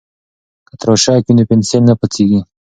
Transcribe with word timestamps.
که 0.67 0.73
تراشک 0.81 1.21
وي 1.25 1.33
نو 1.37 1.43
پنسل 1.49 1.81
نه 1.89 1.93
پڅیږي. 1.99 2.41